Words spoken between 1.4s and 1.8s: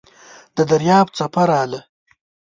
راغله.